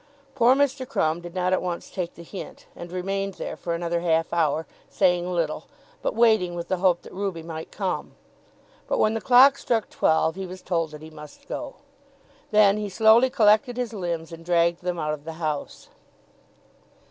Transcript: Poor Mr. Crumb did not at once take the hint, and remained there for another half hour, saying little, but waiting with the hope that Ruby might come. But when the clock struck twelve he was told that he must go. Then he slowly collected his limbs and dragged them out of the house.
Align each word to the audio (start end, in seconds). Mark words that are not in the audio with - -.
Poor 0.33 0.55
Mr. 0.55 0.87
Crumb 0.89 1.21
did 1.21 1.35
not 1.35 1.53
at 1.53 1.61
once 1.61 1.91
take 1.91 2.15
the 2.15 2.23
hint, 2.23 2.65
and 2.75 2.91
remained 2.91 3.35
there 3.35 3.55
for 3.55 3.75
another 3.75 3.99
half 3.99 4.33
hour, 4.33 4.65
saying 4.89 5.31
little, 5.31 5.65
but 6.01 6.15
waiting 6.15 6.55
with 6.55 6.69
the 6.69 6.77
hope 6.77 7.03
that 7.03 7.13
Ruby 7.13 7.43
might 7.43 7.71
come. 7.71 8.15
But 8.87 8.97
when 8.97 9.13
the 9.13 9.21
clock 9.21 9.59
struck 9.59 9.91
twelve 9.91 10.33
he 10.33 10.47
was 10.47 10.63
told 10.63 10.89
that 10.89 11.03
he 11.03 11.11
must 11.11 11.47
go. 11.47 11.75
Then 12.49 12.77
he 12.77 12.89
slowly 12.89 13.29
collected 13.29 13.77
his 13.77 13.93
limbs 13.93 14.31
and 14.31 14.43
dragged 14.43 14.81
them 14.81 14.97
out 14.97 15.13
of 15.13 15.23
the 15.23 15.33
house. 15.33 15.89